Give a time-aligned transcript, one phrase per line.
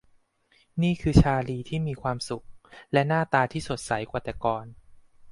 [0.81, 2.45] นี่คือชาร์ลีย์ที่มีความสุข
[2.93, 4.65] และหน้าตาที่สดใสกว่าแต่ก่อน